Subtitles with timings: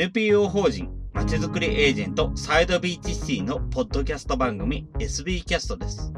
[0.00, 6.12] NPO 法人まちづくりエージェントサイドビーチシティのポッドキャスト番組 SB キャストです。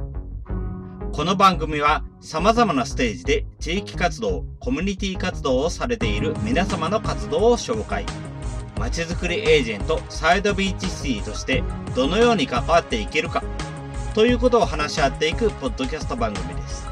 [1.15, 8.05] この番組は様々なステージで地域活動、コミュニティ活動をされている皆様の活動を紹介。
[8.79, 11.65] まちづくりエージェントサイドビーチシティとして
[11.97, 13.43] どのように関わっていけるか
[14.15, 16.87] ということを話し合っていくポッドキャスト番組です。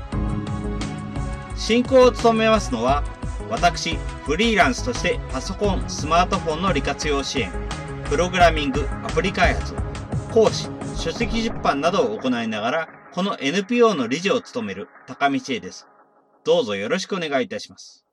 [1.54, 3.04] 進行を務めますのは
[3.50, 7.50] 私、フリーランスとしてパソコン、スマートフォンの利活用支援、
[8.10, 9.74] プログラミング、アプリ開発、
[10.32, 15.88] 講師、書籍出版などを行いながら、この NPO の理事を務める高道恵です。
[16.44, 18.04] どうぞよろしくお願いいたします。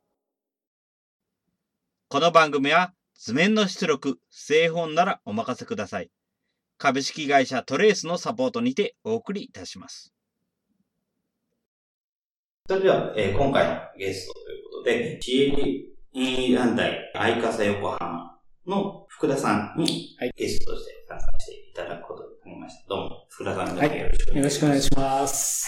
[2.07, 6.09] この番組は図面の出力、製本ならお任せください。
[6.77, 10.13] 株式会社トレースのサポートにてお送りいたします。
[12.67, 14.33] それでは、えー、今回のゲスト
[14.85, 22.89] で、市営団体、愛笠横浜の福田さんにゲストとして参加していただくことになりました。
[22.89, 24.05] どうも、福田さん、はい、よ
[24.43, 25.65] ろしくお願いします。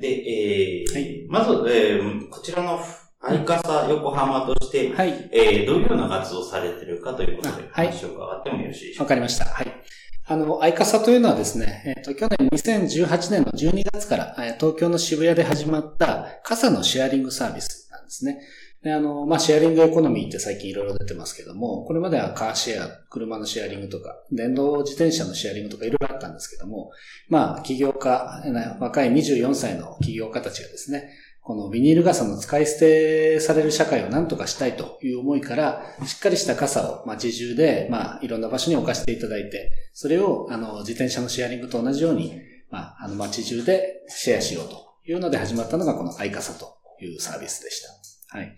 [0.00, 2.78] で、えー、はい、まず、えー、こちらの
[3.20, 9.02] 愛笠横浜として、はい、えー、どういうような活動をされているかということで、話を伺ってもよろしいでしょうか。
[9.02, 9.46] わかりました。
[9.46, 9.82] はい。
[10.28, 18.40] あの、アイカサというのはですね、えっ、ー、と、去年2018年の12月から、えー、東京の渋谷で始まった傘のシェアリングサービスですね。
[18.82, 26.90] で、あの、まあ、シェアリングエコノミーって最近いろいろ出てますけども、これまではカーシェア、車のシェアリングとか、電動自転車のシェアリングとかいろいろあったんですけども、
[27.28, 28.42] まあ、起業家、
[28.80, 31.10] 若い24歳の起業家たちがですね、
[31.46, 48.36] このビニール傘の使い捨てされる社会を何とかしたいという思いから、しっかりした傘を街中で、まあ、いろんな場所に置かせていただいて、それを、あの、自転車のシェアリングと同じように、まあ、あの、街中でシェアしようというので始まったのが、このアイカサというサービスでした。
[48.36, 48.56] はい。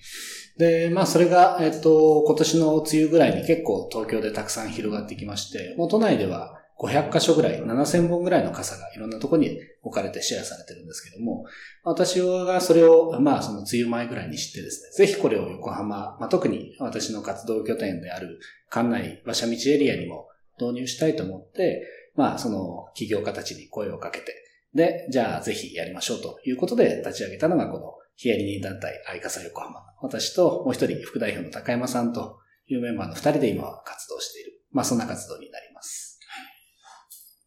[0.59, 11.45] で、まあ、それが、えっと、今年の梅雨ぐらいに結構東京でたくさん広がってきまして、もう都内では、500箇所ぐらい、7000本ぐらいの傘がいろんなところに置かれてシェアされてるんですけども、
[11.83, 18.39] 私がそれを、まあその梅雨前ぐらいに知ってですね、ぜひこれを横浜、まあ特に私の活動拠点である
[18.71, 20.29] 館内、馬車道エリアにも
[20.61, 21.85] 導入したいと思って、
[22.15, 24.35] まあその企業家たちに声をかけて、
[24.73, 29.81] で、じゃあぜひやりましょうということで立ち上げたのがこのヒアリニー団体愛笠横浜。
[30.03, 34.61] 私ともう一人副代表の高山さんというメンバーの二人で今は活動している。
[34.73, 36.19] まあそんな活動になります。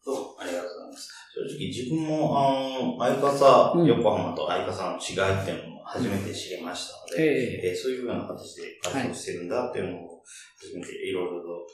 [0.06, 1.10] どうもありがとうございます。
[1.36, 10.24] 正直自分も、あの、相笠、横浜と相笠の違いっていうのも初めて知りましたので、うん、えー、そういうような形で活動してるんだっていうのを
[10.58, 11.68] 初めていろいろと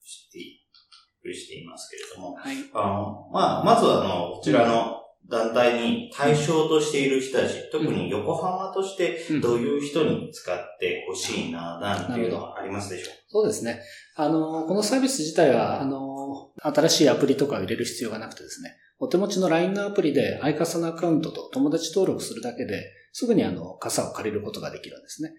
[0.00, 4.97] 知ってしていますけれども、はい、あの、まあ、まずあの、こちらの
[5.28, 13.14] 団体に対象としている人たち、特に横浜としてどういう人に使ってほしいな、なんていうのはありますでしょう？
[13.28, 13.80] そうですね。
[14.16, 25.32] あの、このサービス自体は、あの、新しいアプリとかを入れる必要がなくてですね、お手持ちの LINE のアプリでアイカサのアカウントと友達登録するだけで、すぐにあの、傘を借りることができるんですね。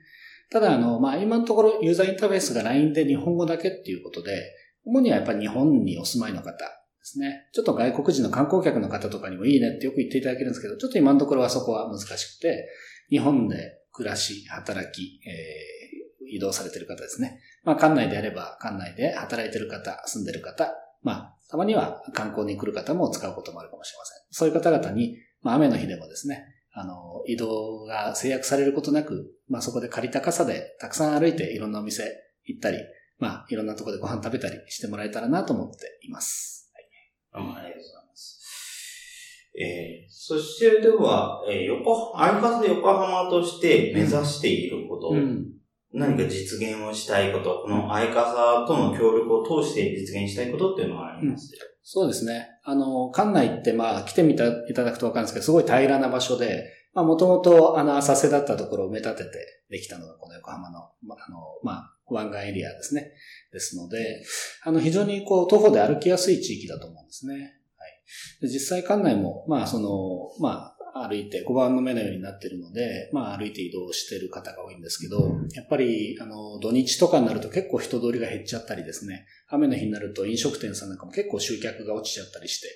[0.52, 4.40] ただ、あの、まあ、今のところユーザーインターフェースが LINE で日本語だけっていうことで、
[4.86, 6.54] 主にはやっぱり日本にお住まいの方
[7.00, 7.48] ですね。
[7.54, 12.68] ちょっと外国人の観光客の方とかにもいいねってよく言っていただけるんですけど、ちょっと今のところはそこは難しくて、
[13.10, 17.40] 日本で暮らし、働き、えー、移動されてる方ですね。
[17.64, 24.18] まあ、館内であれば、館内で働いてる方、住んでる方、まあ、たまには観光に来る方も使うこともあるかもしれません。
[24.32, 32.04] そういう方々に、まあ、雨の日でもですね、あの、移動が制約されることなく、まあ、そこで借りた傘でたくさん歩いていろんなお店
[32.46, 32.78] 行ったり、
[33.18, 36.59] まあ、いろんなところでご飯食べたりしてもらえたらなと思っています。
[37.32, 37.44] はい。
[37.44, 38.40] ありがとうございます。
[39.60, 45.60] えー、そしてでは、えー、横、アイカスで横浜として目指していること、うん
[45.92, 52.48] 何か実現をしたいこと、この相方との協力を通して実現したいことっていうのはありますうん、そうですね。
[52.64, 63.12] あの、館内ってまあ来てみたいただくとわかるんですけど、すごい平らな場所で、まあもともとあの浅瀬だったところを埋め立ててできたのがこの横浜の、まあ、あの、まあ、湾岸エリアですね。
[63.54, 64.24] ですので、
[64.64, 67.34] あの、非常にこう、徒歩で歩きやすい地域だと思うんですね。
[67.78, 67.86] は
[68.48, 68.48] い。
[68.48, 69.90] 実際館内も、まあ、その、
[70.40, 70.76] まあ、
[71.08, 82.68] 歩いて5番の目のようになってるので、まあ歩いて移動してる方が多いんですけど、やっぱりあの土日とかになると結構人通りが減っちゃったりですね、雨の日になると飲食店さんなんかも結構集客が落ちちゃったりして、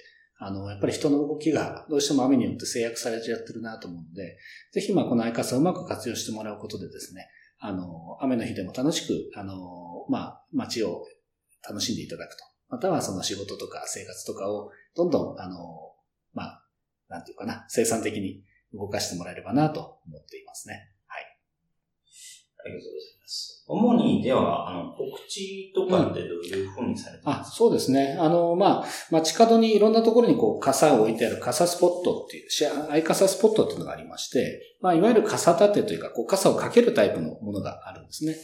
[0.46, 4.38] あの、やっぱり人の動きがどうしても雨によって制約されちゃってるなと思うので、
[4.74, 7.28] ぜひまあこのアイカスをうまく活用してもらうことでですね、
[7.60, 11.06] あの、雨の日でも楽しく、あの、まあ街を
[11.68, 12.44] 楽しんでいただくと。
[12.70, 15.94] またはその仕事とか生活とかをどんどん、あの、
[16.34, 16.64] まあ、
[17.08, 18.44] なんていうかな、生産的に
[18.74, 20.92] 動かしてもらえればなと思っていますね。
[21.08, 21.24] はい。
[22.66, 23.23] ありがとうございます。
[23.66, 28.18] 主にでは、あの、告知とかってどういうふうにされてますか、あ、そうですね。
[28.20, 38.36] あの、まあ、街角にいろんなところにこう、傘を置いてある傘スポットっていう、シェア、アイ傘スポットっていうのがありまして、まあ、いわゆる傘立てというか、こう、傘をかけるタイプのものがあるんですね。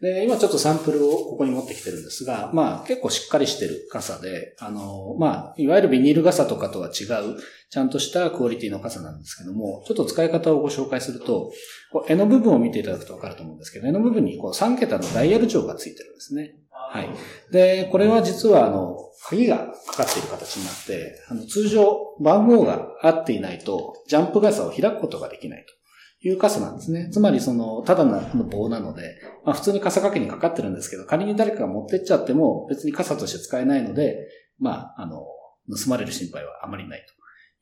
[0.00, 7.38] で、今ちょっとサンプルをここに持ってきてるんですが、まあ、結構しっかりしてる傘で、あの、まあ、いわゆるビニール傘とかとは違う、
[7.70, 11.50] ちゃんとしたクオリティの傘なんですけども、ちょっと使い方をご紹介すると、
[11.92, 16.56] こう柄の部分を見ていただくとわかると思うんですけど、柄の部分にこう3桁のダイヤル錠がついてるんですね。
[16.70, 17.08] はい。
[17.50, 18.96] で、これは実は、あの、
[19.28, 25.72] 鍵がかかっている形になって、あの、通常、番号が合っていないと、ジャンプ傘を開くことができないと
[26.20, 27.08] いう傘なんですね。
[27.10, 34.28] つまり、その、ただの棒なので、まあ、普通に傘掛けにかかってるんですけど、仮に誰かが持ってっちゃっても、別に傘として使えないので、
[34.58, 35.20] まあ、あの、
[35.68, 37.04] 盗まれる心配はあまりない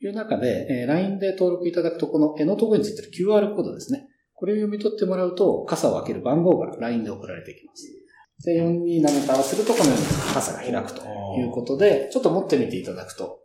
[0.01, 4.09] という中で、えー LINE で登録いただくと、この絵のところについてる QR コードですね。
[4.35, 7.89] これを読み取ってもらうと、傘を開ける番号が LINE で送られてきます。
[8.45, 10.05] で、427と合わせると、このように
[10.35, 11.07] 傘が開くと
[11.39, 13.41] いうことで、ちょっと持ってみていただくと、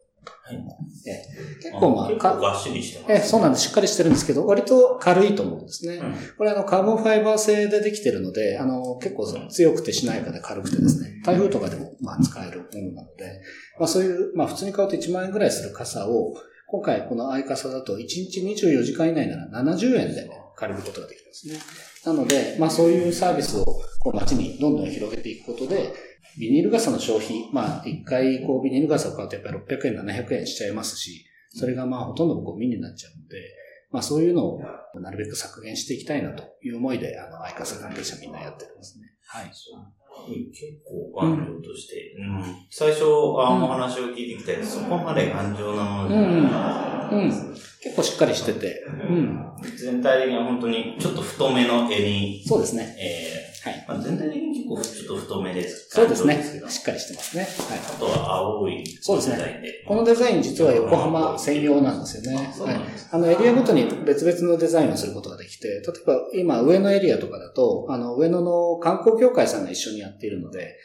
[0.57, 1.23] はいえ
[1.61, 3.67] 結構まあ、か結構がっしりしてます、えそうなんです。
[3.67, 5.95] しっかりしてるんですけど、割と軽いと思うんですね。
[5.95, 13.41] うんこれあの、カーボンファイバー製でできてるので、あの、結構強くてしなやかで軽くてですね、台風とかでもまあ使えるものなので、
[13.79, 16.35] まあそういう、まあ普通に買うと1万円ぐらいする傘を、
[16.67, 21.59] 今回このアイカサだと1日24時間以内なら70円で借りることができるんですね。
[22.05, 23.65] なので、まあそういうサービスを
[23.99, 25.93] こう街にどんどん広げていくことで、
[26.37, 33.37] ビニール傘の消費、まあ一回こうビニール傘を買うとやっぱり600円、700円しちゃいますし、それがまあほとんどゴミになっちゃうので、
[33.91, 34.61] まあそういうのを
[34.95, 39.05] なるべく削減していきたいなという思いで、あの、アイカサ関係者みんなやってるんですね。
[39.25, 39.45] はい。
[39.47, 43.05] 結構頑丈として、うん最初あ
[43.57, 47.15] のお話を聞いてきたけど、そこまで頑丈なものじゃない。
[47.15, 47.29] うん。
[47.81, 49.39] 結構しっかりしてて、うん。
[49.77, 52.95] 全体的には本当にちょっと太めの襟、そうですね。
[52.99, 53.73] えはい。
[53.73, 55.89] ーまあ、全体的に結構ちょっと太めです。
[55.89, 56.43] そうですね。
[56.67, 57.43] しっかりしてますね。
[57.43, 57.79] はい。
[57.79, 59.61] あとは青いそうですね。
[59.87, 62.53] このデザイン実は横浜専用なんですよね。
[62.55, 63.09] そうはないんです。
[63.11, 70.77] あの、エリアごとに別々のデザインをすることができて、例えば今上野エリアとかだと、あの、上野の観光協会さんが一緒にやっているので、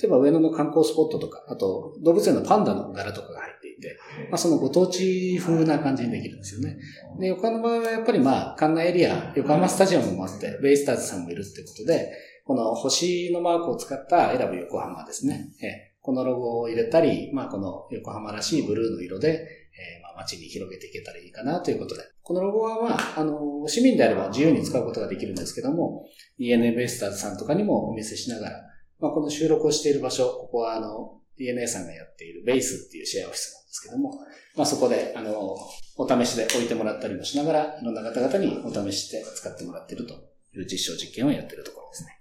[0.00, 3.98] 例えば上野の観光スポットとか、あと動物園のパンダの柄とかが入っていて、
[4.30, 6.78] まあそのご当地風な感じにできるんですよね。
[7.18, 12.12] で、横浜の場合はやっぱりまあ、館内エリア、横浜スタジアムもあって、ベイスターズさんもいるってことで、
[12.44, 15.48] この星のマークを使った選ぶ横浜ですね。
[15.62, 22.02] えこのロゴを入れたり、まあこの横浜らしいブルーの色で、えーまあ街に広げていけたらいいかなということで。
[22.22, 26.04] このロゴはまあ、あの、市民であれば自由に使うことができるんですけども、
[26.38, 28.60] DNA ベイスターズさんとかにもお見せしながら、
[29.00, 34.20] まあこの収録をしている場所、ここはあの、DNA さんがやっているベースっていうシェアオフィスですけども、
[34.54, 35.56] まあそこで、あの、
[35.96, 40.14] お試しで置いてもらったりもしながら、いろんな方々にお試しして使ってもらっていると
[40.54, 42.20] いう実証実験をやっているところですね。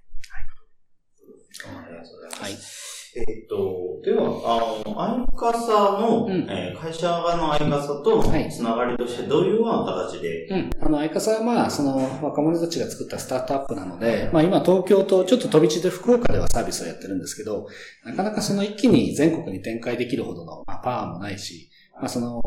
[1.77, 2.41] ありがとうございます。
[2.41, 2.90] はい。
[3.13, 10.69] えっと、では、あの、アイカサの、うんえー会社側のアイカサとはいつながりとして、どういうような形で、うん。
[10.81, 17.67] あの、アイカサはまあ、その、若者たちが作ったスタートアップなので、まあ今東京とちょっと飛び地で福岡ではサービスをやってるんですけど、
[18.05, 22.41] なかなかその一気に全国に展開できるほどの、まあ、パワーもないし、まあその、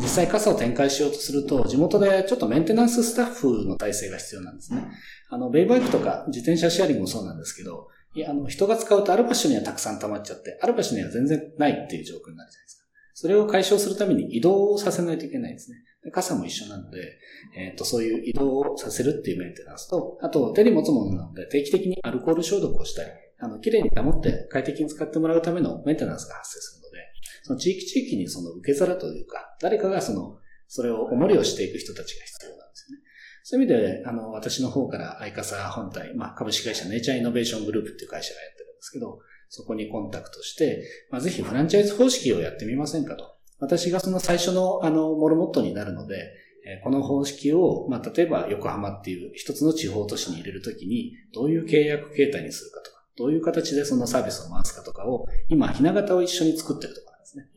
[0.00, 4.84] 実際傘を展開しようとすると、地元でちょっとメンテナンススタッフの体制が必要なんですね。
[5.30, 12.84] あの、ベイバイクとか自転車シェアリングもそうなんですけど、いや、あの、人が使うとある場所にはたくさん溜まっちゃって、ある場所には全然ないっていう状況になるじゃないですか。
[13.14, 15.78] それを解消するために移動をさせないといけないですね。
[16.10, 17.18] 傘も一緒なので、
[17.56, 26.98] えっ、と、そういう移動をさせるっていうメンテナンスと、あと、手に持つものなので、定期的にアルコール消毒をしたり、あの、綺麗に保って快適に使ってもらうためのメンテナンスが発生するので、
[27.44, 33.01] その地域地域にその受け皿というか、誰かがその、それをおもりをしていく人たちが必要なんですよね。
[33.52, 39.18] そういう意味で、あの、私の方からアイカサ本体、まあ、株式会社ネイチャーイノベーショングループっていう会社がやってるんですけど、
[39.50, 43.36] そこにコンタクトして、まあ、ぜひフランチャイズ方式をやってみませんかと。
[43.58, 46.32] 私がその最初の、あの、モルモットになるので、
[46.82, 57.48] この方式を、まあ、例えば横浜っていう一つの地方都市に入れるときに、どういう契約形態にするかとか、どういう形でそのサービスを回すかとかを、今、ひな形を一緒に作ってるところなんですね。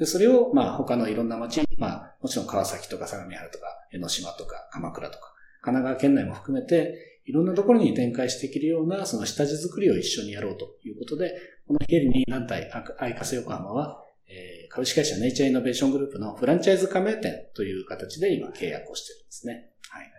[0.00, 5.33] で、それを、まあ、他のいろんな街、まあ、もちろん川崎とか相模原とか、江ノ島とか、鎌倉とか、
[5.64, 11.32] 神奈川県内も含めて、いろんなところに展開していけるような、その下地作りを一緒にやろうということで、
[11.66, 19.70] この非営利団体、アイカセ横浜は、えー株式会社ネイチャーイノベーショングループのフランチャイズ加盟店という形で今契約をしてるんですね。
[19.88, 20.10] はい。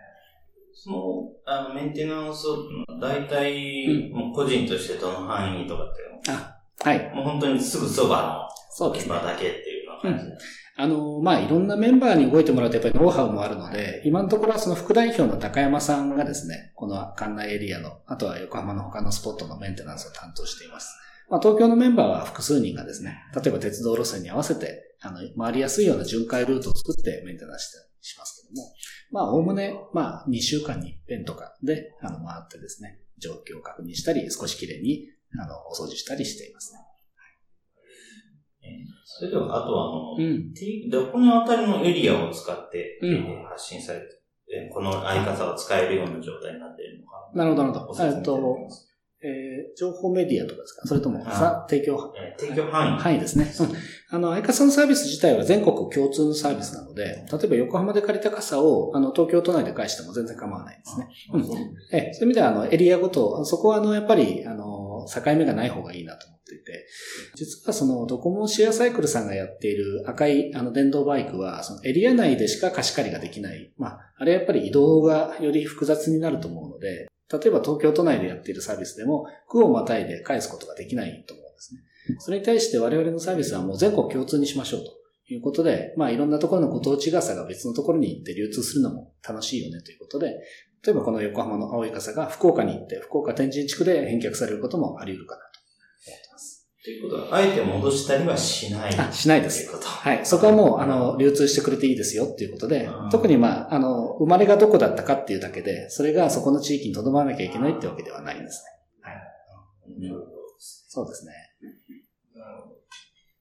[0.74, 0.98] その、
[1.46, 2.70] あの、メンテナンスを、
[3.02, 7.10] 大体、もう個人としてどの範囲とかっていうあ、はい。
[7.10, 9.22] のもう本当にすぐそばそうですね場。
[9.24, 10.38] だけっていうような感じで。
[10.78, 20.98] あの、まあ、いろんなメンバーに動いてもらうとやっぱりノウハウもあるので、今のところはその副代表の高山さんがですね、この館内エリアの、あとは横浜の他のスポットのメンテナンスを担当しています。
[21.30, 28.74] まあ、東京のメンバーは複数人がですね、例えば鉄道路線に合わせて、あの、回りやすいような巡回ルートを作ってメンテナンスしますけども、
[29.12, 35.08] まあ、おおむね、まあ、2週間に一遍とかで、あの、回ってですね、状況を確認したり、少しきれいに、
[35.40, 36.80] あの、お掃除したりしていますね。
[39.04, 40.54] それでは、あとは、あの、うん、
[40.90, 44.06] どこのあたりのエリアを使って、うん、発信されて、
[44.74, 47.32] この相方を使えるような状態になっているのか。
[47.34, 48.04] なるほど、なるほど。
[48.04, 48.58] えっと、
[49.24, 50.88] えー、情報メディアとかですか？
[50.88, 53.00] それとも、さ、提供、えー、提供範囲。
[53.00, 53.52] 範囲ですね。
[53.60, 53.76] うん。
[54.12, 61.08] あの、アイカサのサービス自体は全国共通のサービスなので、例えば横浜で借りた傘を、あの、東京都内で返しても全然構わないですね。
[61.34, 61.42] うん。
[61.42, 64.75] えー、そういう意味では、あの、エリアごと、そこは、あの、やっぱり、あの、
[65.08, 66.88] 境目がない方がいいなと思っていて、
[67.36, 73.74] 実はその、ドコモシェアサイクルさんがやっている赤い、あの、電動バイクは、そのエリア内でしか貸し借りができない。
[73.78, 81.82] まあ、あれやっぱり移動がより複雑になると思うので、例えば東京都内でやっているサービスでも、区をまたいで返すことができないと思うんですね。
[82.20, 90.36] それに対して我々のサービスはもう全国共通にしましょうということで、まあいろんなところのご当地傘が別のところに行って流通するのも楽しいよねということで、
[90.86, 95.42] 例えばこの横浜の青い傘が福岡に行って、福岡天神地区で返却されることもあり得るかな
[96.84, 98.96] ということは、あえて戻したりはしない。
[99.00, 99.68] あ、しないです。
[99.84, 100.24] はい。
[100.24, 108.70] そこはもう、あの、流通してくれていいですよっていうことで、特にまあ、あの、生まれがどこだったかっていうだけで、それがそこの地域に留まらなきゃいけないってわけではないんですね。
[109.02, 110.12] はい。
[110.12, 110.24] うん、
[110.60, 111.34] そうですね。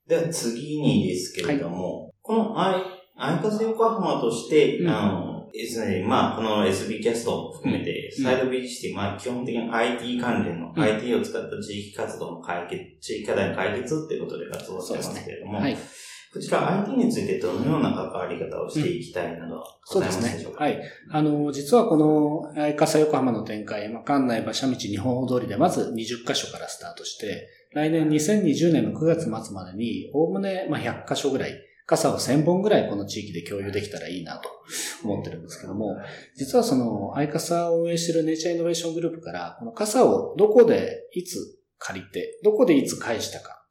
[0.08, 2.82] では次にですけれども、はい、このアイ、
[3.16, 15.76] アイカス横浜として、うん、あの、ですね、まあ、この SB キャストを含めて、サイドビーチって、まあ、基本的に IT 関連の、うん、IT を使った地域活動の解決、地域課題の解決っていうことで活動してますけれども、ねはい、
[16.34, 20.82] こちら IT についてどのような関わり方をしていきたいなどございますでしょうか、うん、そうですね。
[20.82, 20.90] はい。
[21.12, 31.54] あの、実はこの、愛笠横浜の展開、まあ、館内馬車道日本通りでまず20カ所からスタートして、来年2020年の9月末までに、おおむね、まあ、100カ所ぐらい、
[31.87, 34.49] 傘を1000本ぐらいこの地域で共有できたらいいなと
[35.05, 35.97] 思ってるんですけども、
[36.35, 41.37] 実はその、アイカサを運営しているネイチャーイノベーショングループから、この傘をどこでいつ
[41.79, 43.64] 借りて、どこでいつ返したか、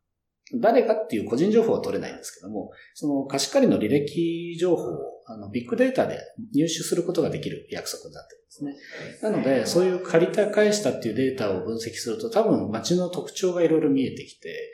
[0.55, 6.19] 誰かっていう個人情報は取れないんですけども、その貸し借りの履歴情報をあのビッグデータで
[6.53, 8.75] 入手することができる約束になってるんですね。
[9.21, 14.71] なので、そういう借りた返したっていうデータを分析すると多分街の特徴がいろいろ見えてきて、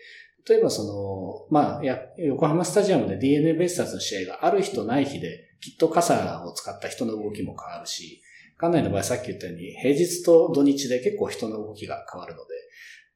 [0.48, 8.22] 例えばその、まあ、や、横浜スタジアムで DNA ベイスターズの試合がある日とない日で、きっと傘を使った人の動きも変わるし、
[8.60, 12.50] 館内の場合さっき言ったように、平日と土日で結構人の動きが変わるので、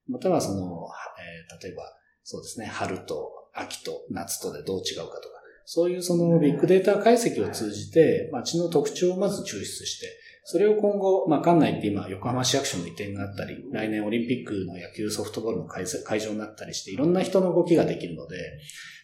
[0.07, 0.87] またはその、
[1.19, 1.83] えー、例えば、
[2.23, 5.33] そうですね、春と秋と夏とでどう違うかとか、
[5.65, 10.07] そういうそのビッグデータ解析を通じて、街の特徴をまず抽出して、
[10.45, 15.85] それを今後、まあ、館内って今、横浜市役所の移転があったり、来年オリンピックの野球ソフトボールの会
[16.19, 18.37] 場になったりして、いろんな人の動きができるので、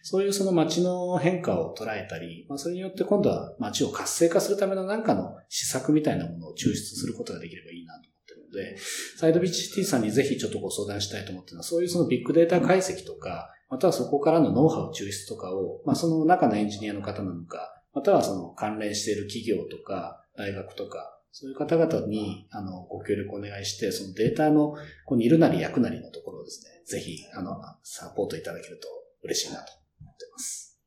[0.02, 8.78] そういうその街の変化を捉えたり、まあ、それによって今度は街を活性化するための何かの施策みたいなものを抽出することができればいいなと思ってるので、
[9.18, 28.88] サイドビーチシティさんにぜひちょっとご相談したいと思ってるのは、そういうそのビッグデータ解析とか、またはそこからのノウハウ抽出とかを、まあ、その中のエンジニアの方なのか、またはその関連している企業とか、大学とか、そういう方々に、あの、ご協力お願いして、そのデータの、ここにいるなり役なりのところをですね、ぜひ、あの、サポートいただけると
[29.22, 30.80] 嬉しいなと思っています。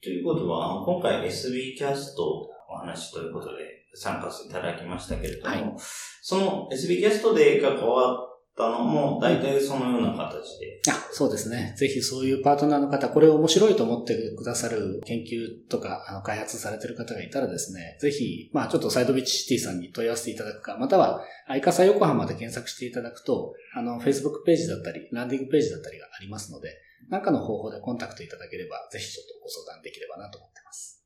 [0.00, 5.74] ということは、今回 SB キャストお話ということで参加いただきましたけれども、はい、
[6.22, 8.27] その SB キャストで関わっ
[8.58, 10.82] たのも、大体そのような形で。
[10.90, 11.74] あ、そうですね。
[11.78, 26.76] ぜひそういうパートナーの方、これを面白いと思ってくださる研究とか、あの、開発されてる方がいたらですね、ぜひ、まあちょっとサイドビッチシティさんに問い合わせていただくか、または、アイカサ横浜で検索していただくと、あの、Facebook ページだったり、ランディングページだったりがありますので、
[27.08, 31.04] 何かの方法でコンタクトいただければ、ぜひちょっとご相談できればなと思ってます。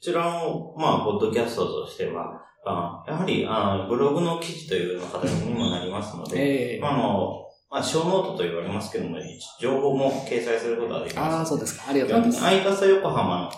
[0.00, 9.16] こちらの、まあ、ポッドキャストとしては、あやはりあブログの記事というような形にもなりますので、えー、あの、まあ、ショーノートと言われますけども、
[9.60, 11.36] 情報も掲載することができます。
[11.36, 11.84] ああ、そうですか。
[11.88, 12.44] ありがとうございます。
[12.44, 13.50] アイカサ横浜の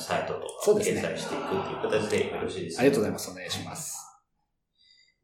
[0.00, 3.30] サイトとか、掲載していくという形でよろしいですか、ありがとうございます。
[3.30, 4.08] お願いします。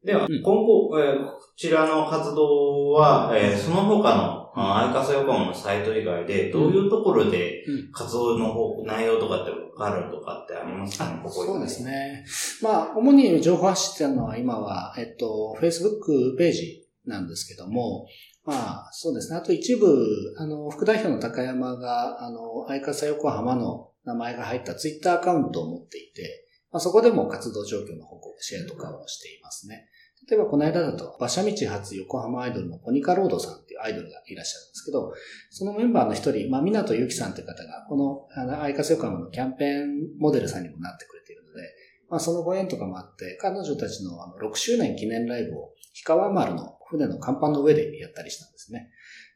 [0.05, 11.09] では、うん、今後、えー、こちらの活動は、えー、その他の、アイカサ横浜のサイト以外で、どういうところで活動の方、内容とかってあるとかってありますか？
[11.09, 12.25] ね、ここそうですね。
[12.61, 18.07] まあ、主に情報発信っていうのは今は、えっと、Facebook ページなんですけども、
[18.45, 19.37] まあ、そうですね。
[19.37, 20.07] あと一部、
[20.37, 29.87] あの、副代表の高山が、あの、相笠横浜の名前が入ったツイッターアカウントを持っていて、まあ、そこでも活動状況の報告、シェアとかをしていますね。
[30.27, 35.13] 例えばこの間だと、馬車道発横浜アイドルのコニカロードさんっていうアイドルがいらっしゃるんですけど、
[35.51, 41.61] そのメンバーの一人、まあ、港ゆきさんという方が、この、あの、相笠横浜のキャンペーンモデルさんにもなってくれているので、
[42.09, 45.73] まあ、そのご縁とかもあって、彼女たちのあの6周年記念ライブを
[46.05, 48.89] 氷川丸の船の甲板の上でやったりしたんですね。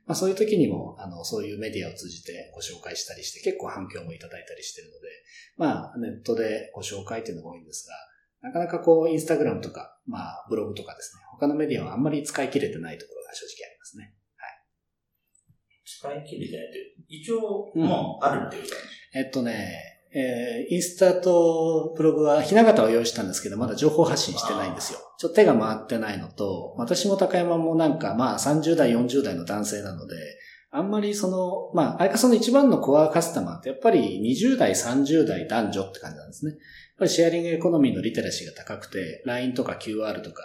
[0.05, 5.08] まあ、そういう時にも、あの、そういうメディアを通じてご紹介したりして、結構反響もいただいたりしてるので、
[5.55, 7.93] まあ、ネットでご紹介っていうのが多いんですが、
[8.41, 14.13] なかなかこう、インスタグラムとか、まあ、ブログとかですね、他のメディアはあんまり使い切れてないところが正直ありますね。
[14.38, 16.22] はい。
[16.24, 18.75] 使い切れてないって、一応、もう、あるっていうか、
[19.13, 25.00] うん、えっとね、えー、インスタとブログはひな形を用意したんですけど、まだ情報発信してないんですよ。
[25.19, 30.15] ちょっと手が回ってないのと、私も高山もなんか、まあ30代、40代の男性なので、
[30.72, 36.53] あんまりその、まあ、相方の一番のコアカスタマーってやっぱり20代、30代男女って感じなんですね。
[37.00, 40.44] ぱりシェアリングエコノミーのリテラシーが高くて、LINE とか QR とか、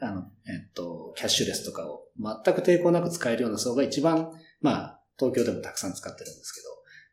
[0.00, 6.66] あの、えっと、キャッシュレスとかを全く抵抗なく使えるような層が一番、まあ、東京でもたくさん使ってるんですけど、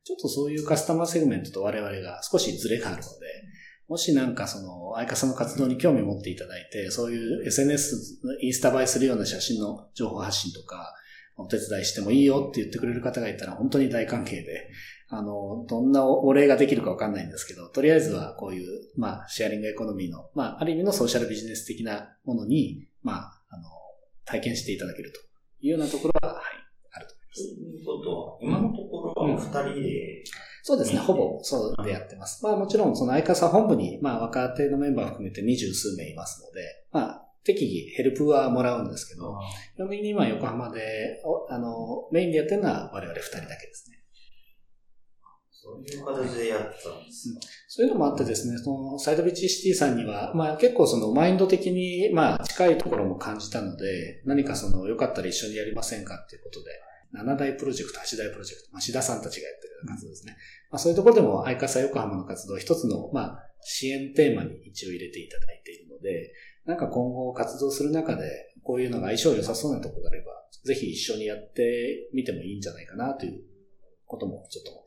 [0.03, 3.07] ちょっとそういうカスタマーセグメントと我々が少しズレがあるので、
[3.87, 10.93] もしなんかその、アイカサの活動に興味を持っていただいて、そういう SNS、インスタ映えするような写真の情報発信とか、
[11.35, 14.69] お手伝いしてもいいよって言ってくれる方がいたら本当に大関係で、
[15.15, 23.63] あの、どんなお礼ができるかわかんないんですけど、とりあえずはこういう、まあ、シェアリングエコノミーの、まあ、ある意味のソーシャルビジネス的なものに、まあ、あの、
[24.25, 25.19] 体験していただけると
[25.61, 26.43] いうようなところは、はい、
[26.93, 27.55] あると思います。
[27.55, 30.23] ということは、今のところは二人で、うん
[30.65, 32.41] そうですね、ほぼそうでやってます。
[32.41, 39.37] まあもちろん、その相川さん本部に、まあ若手のメンバー含めて二十数名いますので、まあ適宜ヘルプはもらうんですけど、
[39.75, 43.92] 基本的に今横浜で、あの、メインでやってるのは我々二人だけですね。
[45.63, 47.29] そういう形でやったんです、
[47.69, 56.71] そういうのもあってですね、そのサイドビッチシティさんには、まあ結構そのマインド的に、まあ近いところも感じたので、何かそのよかったら一緒にやりませんかっていうことで、
[57.13, 60.35] 7大プロジェクト、8大プロジェクト、まあ、志田さんたちがやってるような活動ですね。
[60.69, 66.33] まあ、そういうところでも、相笠横浜の活動、一つの、まあ、支援テーマに一応入れていただいているので、
[66.65, 70.31] なんか今後活動する中で、こういうのが相性良さそうなところがあれば、
[70.65, 73.41] ぜひ一緒にやってみてもいいんじゃないかなという
[74.05, 74.82] こともちょっと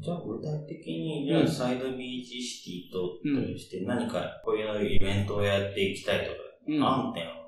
[0.00, 6.36] じゃあ具体的に、じゃあサイドビーチシティと、として何かこういうイベントをやっていきたいとか、
[6.68, 7.38] うん、案点は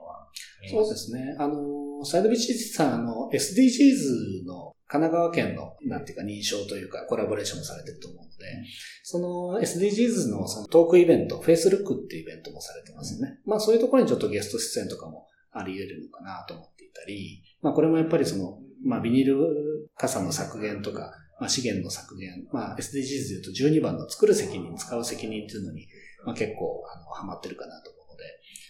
[0.68, 1.36] そうですね。
[1.38, 8.64] あの、サイドビーチシティさん、あの、SDGs の神奈川県の、なんていうか認証というかコラボレーションもされてると思うので、
[9.04, 13.38] その SDGs のそのトークイベント、フェイスルックっていうイベントもされてますよね。
[13.46, 25.88] まあそういうところにちょっとゲスト出演とかもあり得るのかなと思っていたり、まあこれもやっぱりその、まあビニール傘の削減とか、まあ資源の削減、まあ SDGs で言うと12番の作る責任、使う責任っていうのに、
[26.24, 28.24] まあ結構、あの、ハマってるかなと思うので、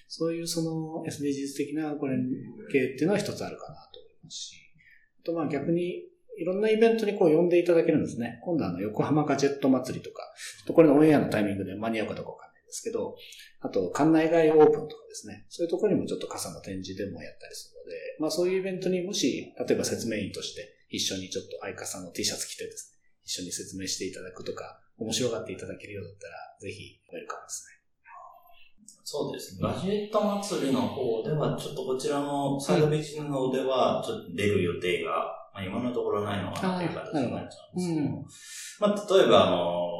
[0.09, 2.17] そういうその SDGs 的なこれ
[2.73, 4.57] 系っていうのは一つあるかなと思いますし、
[5.23, 6.05] あとまあ逆に
[6.39, 8.41] いろんなイベントにこう呼んでいただけるんですね。
[8.45, 10.23] 今度はあの横浜ガジェット祭りとか、
[10.67, 13.17] とこれのオンエアのタイミングで間に合うかどうかわかんないですけど、
[13.61, 27.81] あと館内外オープンとかですね、そういうところにもちょっと傘の展示でもやったりするので、まあそういうイベントにもし、例えば説明員として一緒にちょっと相傘の T シャツ着てですね、一緒に説明していただくとか、面白がっていただけるようだったら、ぜひウェルカムですね。
[29.05, 29.61] そうですね。
[29.63, 38.27] ガジェット祭りの方では、ちょっとこちらのサイドビーチの方では、ちょっと出る予定がまあ、今のところないのかなという形になっちゃうんですけど、うん、
[38.79, 40.00] まあ、例えば、あの、う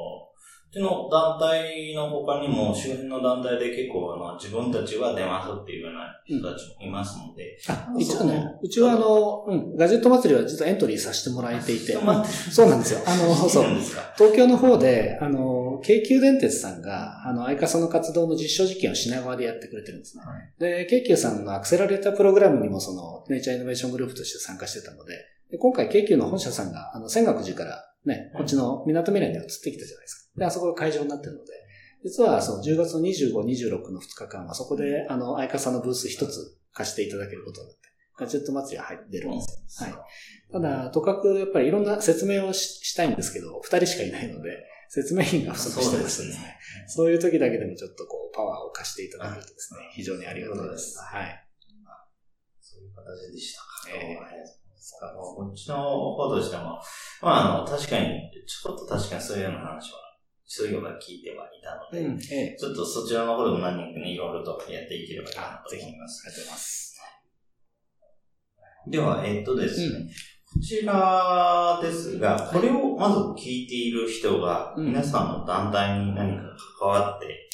[0.73, 7.59] ちの団体の他にも周辺の団体で結構あの自分たちは出ますっていうような人たちもいますので。
[7.69, 11.93] うん、あ、一応ね、うちはあの、うん、ガジェット祭りは実はエントリーさせてもらえていて。
[11.93, 12.01] そ
[12.65, 13.01] うなんですよ。
[13.05, 13.65] あの、 そう。
[14.17, 20.23] 東京の方で、あの、京急電鉄さんが、あの、アイカソの活動の実証実験を品川でやってくれてるんですね。
[20.25, 25.15] はい、で、京急さんのアクセラレータープログラムにもその、ネイチャーイノベーショングループとして参加してたので、
[25.51, 30.20] で今回、京急の本社さんが、あの、仙岳寺からね、こっちの港未来に移ってきたじゃないですか。
[30.37, 31.53] で、あそこが会場になってるので、
[32.05, 37.81] 実は、その10月の25、26の2日間は、そこで、あの、相方のブース一つ貸していただけることになって、
[38.19, 39.91] ガジェット祭りは入ってるんですよ。
[39.91, 40.53] はい。
[40.53, 46.35] ただ、とかく、やっぱりいろんな説明をしたいんですけど、二人しかいないので、説明員が不足してますね。
[46.89, 50.99] そういう時だけでもちょっとこう、パワーを貸していただけるとですね、非常にありがたいです。
[50.99, 51.47] はい。
[52.61, 53.67] そういう形でしたか。
[53.91, 54.61] えー
[55.01, 56.81] こっちの方としても、
[57.23, 59.99] まあ、あの、確かに、ちょっと確かにそういうような話は、
[60.53, 66.25] そういうのが聞いてはいたので、うんええ、ちょっとそちらの方でも何人かね、いろいろとやっていければなと思います。
[66.27, 67.01] ありがとうございます。
[68.89, 70.13] では、えっとですね、うん、こ
[70.61, 76.43] ちらですが、これをまず聞いている人が、皆さんの団体に何か
[76.81, 77.49] 関わって、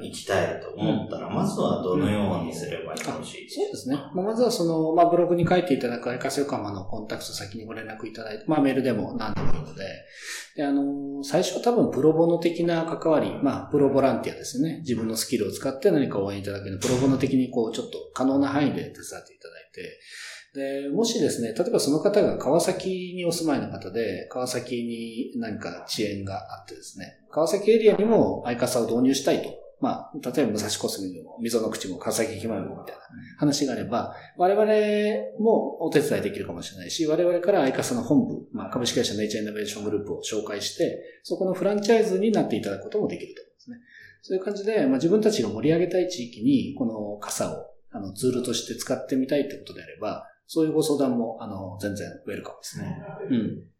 [0.00, 3.98] 行きたいと思ったら、まずはどのようにすればよろしいですか、そうですね。
[4.14, 9.84] まずはその、まあ、ブログに書いていただくアイカス横浜のコンタクト先にご連絡いただいて、まあ、メールでも何でもいいので、
[10.56, 14.78] で、あの、最初は多分プロボノ的な関わり、まあ、プロボランティアですね。
[14.80, 18.92] 自分のスキルを使って何か応援いただけるプロボノ的にこう、ちょっと可能な範囲で手伝っ
[19.26, 19.98] ていただいて、
[20.54, 33.02] で、もしですね、例えばその方が川崎にお住まいの方で、川崎に何か遅延があってですね、川崎エリアにもアイカサを導入したいとまあ、例えば武蔵小杉でも、溝の口も川崎駅前もみたいな
[33.36, 34.64] 話があれば、我々
[35.40, 43.76] もお手伝いできるかもしれないし、我々からアイカサの本部、まあ、株式会社ネイチャーイノベーショングループを紹介して、そこのフランチャイズになっていただくこともできると思うんですね。
[44.22, 53.02] そういう感じで、まあ、自分たちが盛り上げたい地域に、この傘をあのツールとして使ってみたいってことであれば、そういうご相談も、あの、全然ウェルカムですね。
[53.30, 53.71] うん。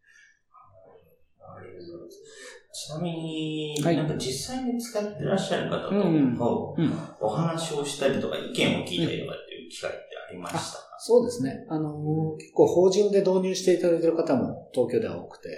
[2.73, 6.75] ちなみに、はい、なんか実際に使ってらっしゃる方と
[7.21, 11.65] お話をしたりとか意見を聞いたりとかっていう機会ってありましたか、そうですね。
[11.69, 15.49] あの結構法人で導入していただいている方も東京では多くて、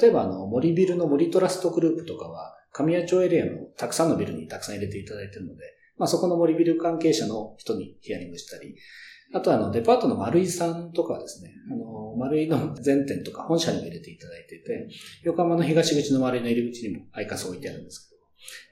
[0.00, 5.64] 例えばあの、森ビルの森トラストグループとかは、神谷町エリアのたくさんのビルにたくさん入れていただいているので、
[5.98, 8.74] まあそこの森ビル関係者の人にヒアリングしたり、
[9.32, 14.88] あとあの、デパートの丸井さんとかですね、あの、丸井の全店とか本社にも入れていただいていて、
[15.22, 18.22] 横浜の東口の丸井の入り口にもアイカス置いてあるんですけど、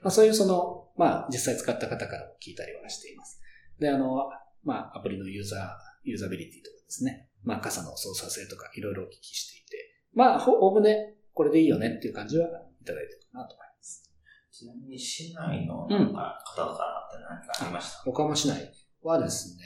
[0.03, 3.41] まあそういうその、まあ実際使った方からも聞いたりはしています。
[3.79, 4.29] で、あの、
[4.63, 14.11] まあアプリのユーザー、ユーザビリティとかですね、まあ傘の操作性とかいろいろお聞きしていて、まあおおむねこれでいいよねっていう感じはいただいてるかなと思います。
[14.51, 18.71] ちなみに市内のなんか方からって何かありました、うん、横浜市内
[19.01, 19.63] はですね、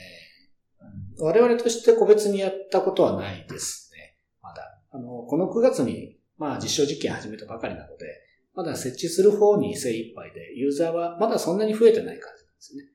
[1.20, 4.18] 我々として個別にやったことはないですね。
[4.42, 4.82] まだ。
[4.92, 8.06] あの、この9月に、まあ実証実験始めたばかりなので、
[8.54, 12.90] まだ設置する方に精一杯で、ユーザーはまだそんなに増えてない感じなんですよね。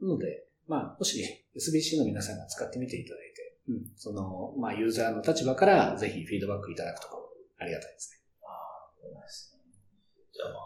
[0.00, 1.22] なので、まあ、もし
[1.56, 7.06] SBC の皆さんが使ってみていただいて、うん、その、まあ、ユーザーの立場からぜひフィードバックいただくと
[7.58, 8.18] ありがたいですね。
[8.42, 9.62] ああ、そうですね。
[10.32, 10.60] じゃあまあ、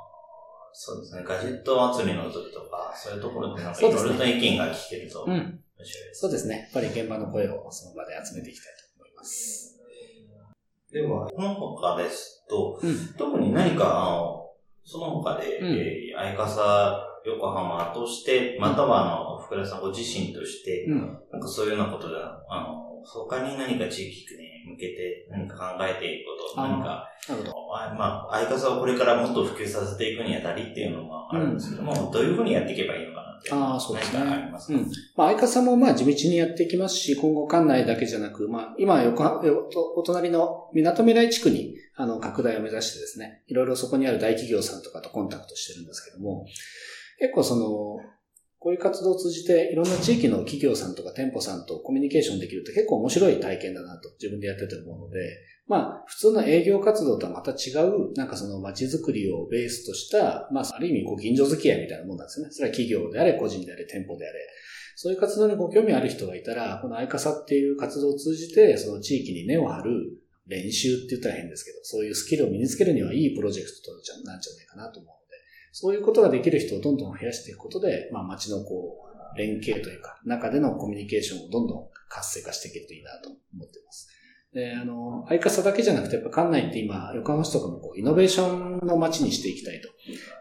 [0.73, 1.23] そうですね。
[1.25, 5.61] ガジェット祭りの時とか、そういうところでなんかいろいろと意見が聞けると、うん。
[6.13, 6.59] そうですね。
[6.59, 9.79] やっぱり現場の声をその場で集めていきたいと思います。
[10.93, 14.51] では、この他ですと、うん、特に何か、あの、
[14.85, 27.07] その他で、うん、えー、相笠横浜として、またはあの、福田さんご自身として、うん、なんかそういうようなことで、あの、他に何か地域に向けて何か考えていること、何か。
[27.97, 33.31] まあ、相笠をこれからもっと普及させていくにあたりっていうのもあるんですけども、どういうふうにやっていけばいいのかな
[33.73, 34.21] ああ、そうですね。
[34.21, 34.91] あります、うん。
[35.17, 39.41] まあ、相方もまあ地道にやっていきますし、今後館内だけじゃなく、まあ、今横浜、
[39.97, 46.45] お隣の港未来地区に、あの、拡大を目指してですね、いろいろそこにある大企業さんとかとコンタクトしてるんですけども、
[47.19, 47.97] 結構その、
[48.61, 55.19] こういう活動を通じていろんな地域の企業さんとか店舗さんとコミュニケーションできるって結構面白い体験だなと自分でやってて思うので、
[55.67, 62.49] まあ、普通の営業活動とはまた違う、なんかその街づくりをベースとした、まあ、ある意味、こう、銀城付き合いみたいなもんなんですね。
[62.51, 64.41] それは企業であれ、個人であれ、店舗であれ。
[64.97, 69.91] そういう活動にご興味ある人がいたら、このアイカサっていう活動を通じて、その地域に根を張る
[70.49, 73.93] 練習って言ったら変ですけど、そういうスキルを身につけるにはいいプロジェクト
[74.29, 75.15] なんじゃないかなと思う、
[75.73, 84.09] そういうことができる人をどんどん増やしていくことで、まあ、街のこう、連携というか、中でのコミュニケーションをどんどん活性化していけるといいなと思っています。
[84.53, 89.89] で、あの、相笠だけじゃなくて、やっぱ館内って今、横浜市とかもこう、イノベーションの街にしていきたいと。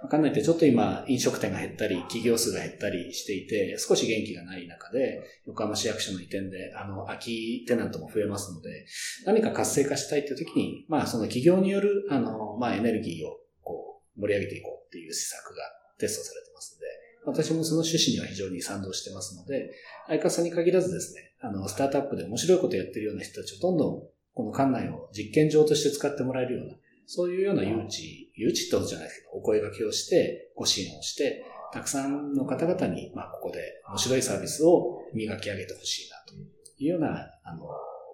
[0.10, 8.88] 館内ってちょっと今、飲食店が減ったり、企業数が減ったりしていて、少し元気がない中で、横浜市役所の移転で、あの、空きテナントも増えますので、
[9.28, 15.62] 何か活性化したいっていう時に、まあ、その企業による、あの、まあ、エネルギーを、こう、盛り上げていこうっていう施策が
[16.00, 16.88] テストされてますので、
[17.26, 19.72] 私もその趣旨には非常に賛同してますので、
[20.08, 26.76] 相笠に限らずですね、あの、スタートアップで面白いことやってるような人たちをどんどん、この館内を実験場として使ってもらえるような、
[27.06, 36.34] そういうような誘致、誘致ってことじゃないですけど、お声掛けをして、ご支援をして、たくさんの方々に、まあ、ここで面白いサービスを磨き上げてほしいな、と
[36.82, 37.68] いうような、あの、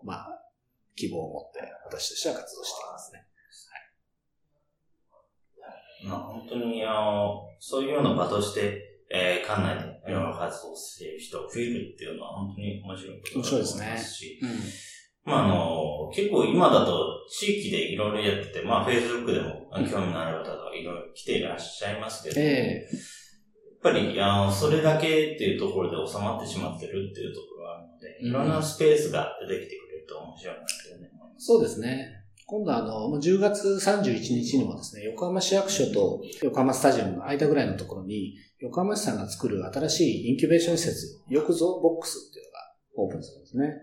[0.03, 0.41] まあ、
[0.95, 3.25] 希望を持って私としては活動していますね。
[6.09, 6.17] はい。
[6.17, 14.51] まあ、本当に、あの、そういうような場として、えー、館内でいろいろ活動している人が増えるっていうのは本当に面白いことだと思いますし、すね。
[15.25, 22.99] うん、まあ、あの、結構今だと地域でいろいろやってて、まあ、Facebook でも興味のある方がいろいろ来ていらっしゃいますけど、えー、や
[23.77, 31.11] っぱり、あの、それだけっていうところで収まってしまってるっていうところがあるので、いろんなスペースが出てきてくれると面白いなってね。
[31.37, 32.24] そうですね。
[32.47, 42.59] 今度あの、10月31日にもですね、横浜市役所と横浜スタジアムの間ぐらいのところに、横浜市さんが作る新しいインキュベーション施設、よくぞボックスっていうのが
[42.97, 43.73] オープンするんですね。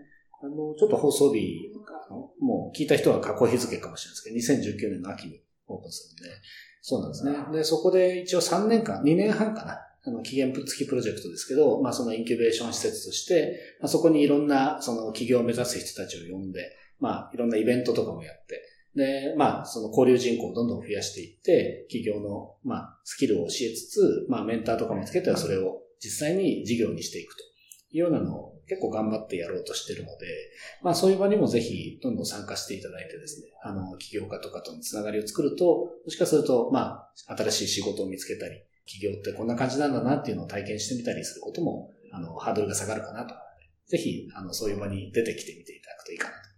[0.41, 1.71] あの、ちょっと放送日、
[2.09, 6.35] あのもう聞いた人は過去日付かもしれないですけど、2019年の秋にオープンするんで、
[6.81, 7.33] そうなんですね。
[7.51, 9.79] で、そこで一応3年間、2年半かな。
[10.05, 18.61] あの、期限付きプロジェクトですけど、まあそのインキュベーション施設として、まあ、そこにいろんなその企業を目指す人たちを呼んで、まあいろんなイベントとかもやって、
[18.95, 27.43] で、まあその交流人口をどんどん増やしていって、企業の、まあスキルを教えつつ、まあメンターとかもつけてはそれを実際に事業にしていくと
[27.91, 30.27] いうようなのを結構頑張ってやろうとしてるので、
[30.81, 43.35] まあそういう場にもぜひどんどん参加していただいてですね、あの、企業家とかとのつながりを作ると、もしかすると、まあ、新しい仕事を見つけたり、企業ってこんな感じなんだなっていうのを体験してみたりすることも、あの、ハードルが下がるかなと。
[43.87, 46.52] ぜひ、あの、そういう場に出てきてみていただくといいかなと。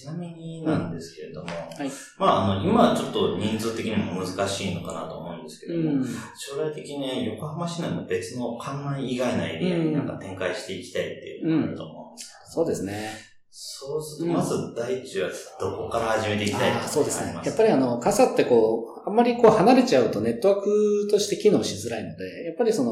[0.00, 13.10] ちなみになんですけれども、はい、まあ、あの、今はちょっと人数的にも難しいのかなと思うんですけども、うん、将来的に横浜市内の別の館内以外のエリアになんか展開していきたいっていうのがあると思うんですけど、うん、そうですね。
[13.50, 15.28] そうすると、まず第一は
[15.60, 17.38] どこから始めていきたいとそうですね。
[17.44, 22.90] やっぱりあの、傘ってこう、あんまりこう離れちゃうとネットワークとして機能しづらいので、やっぱりその、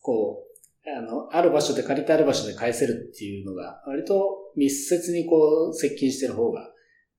[0.00, 6.72] こう、あの、ある場所で借りてある場所で返せるっていうのが、割と密接にこう、接近してる方が、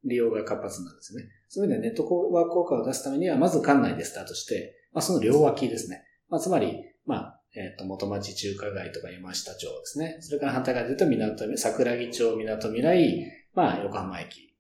[0.03, 1.23] 利用が活発なんですね。
[1.47, 6.03] そういう意味でネットワーク効果を出すためには、まず館内でスタートして、まあ、その両脇ですね。
[6.29, 10.17] まあ、つまり、まあ、えっ、ー、と、元町中華街とか山下町ですね。
[10.21, 14.53] それから反対側で言うと、港、桜木町、港未来、まあ、横浜駅。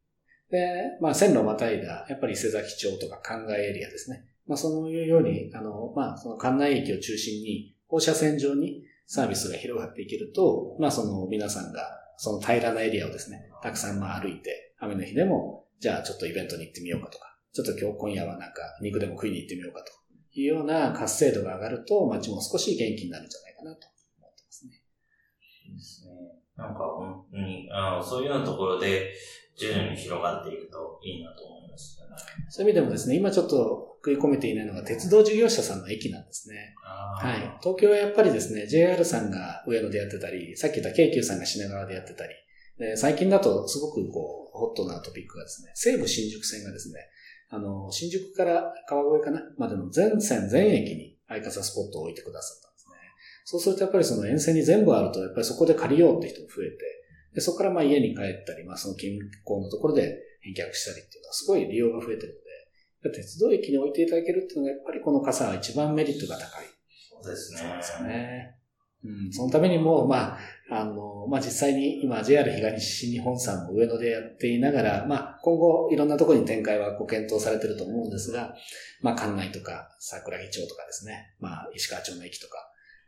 [0.49, 4.25] で、まあ、線路をまたいだ、やっぱり伊勢崎町とか関外エリアですね。
[4.47, 11.81] まあ、そういうように、あの、まあ、その関内駅を中心に、放射線上にサービスが広がっていけると、まあ、その皆さんが、
[12.17, 19.91] その平らなエリアをですね、たくさんまあ歩いて、雨の日でも、じゃあちょっとイベントに行ってみようかとか、ちょっと今日今夜はなんか肉でも食いに行ってみようかと
[20.39, 23.87] いうような活性度が上がると街も少し元気になるんじゃないかなと
[24.19, 24.71] 思ってますね。
[25.73, 26.11] ですね。
[26.55, 29.13] なんか本当に、あのそういうようなところで
[29.57, 31.56] 徐々に広がっていくといいなと思います、ね。
[32.49, 36.73] そういう意味でもですね、今ちょっと食い込めていないのが鉄道事業者さんの駅なんですね。
[36.83, 37.39] はい。
[37.61, 42.33] 東京はやっぱりですね、JR さんが上野でやってたり、さっき言った京急さんが品川でやってたり、
[42.77, 46.99] で最近だとすごくこう、ホットなトピックがですね、西武新宿線がですね、
[47.49, 52.93] あの、新宿から川越かなまでの全線全駅にアイカサスポットを置いてくださったんですね。
[53.45, 56.77] そうするとやっぱりその沿線に全部あると、やっぱりそこで借りようって人も増えて、
[57.35, 62.33] でそこからまあ家に帰ったり、まあその近郊のところで返却したりっていうのはすごい利用が増えてる
[63.03, 66.65] ので、鉄道駅に置いていただけるっていうのがやっぱりこの傘は一番メリットが高い。
[66.89, 67.59] そうですね。
[67.59, 68.57] そうですね。
[69.03, 70.37] うん、そのためにも、まあ、
[70.69, 78.55] あの、まあ、実際に今 JR 東日本さんも上野でやっていながら、まあ、今後いろんなところに展開はご検討されてると思うんですが、
[79.01, 82.57] まあ、館内とか桜木町とかですね、まあ、石川町の駅とか、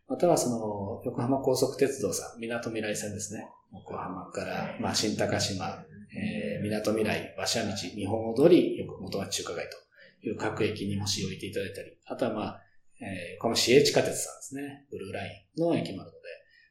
[0.07, 3.47] またはその、横浜高速鉄道さん、港未来線ですね。
[3.73, 5.83] 横浜から、まあ、新高島、
[6.15, 12.61] えー、港未来、馬車道、日本踊り、よく元町中華街という各駅にも使用いていただいたり、あとはまあ、
[13.01, 14.85] えー、この市営地下鉄さんですね。
[14.91, 16.19] ブルーラインの駅もあるので、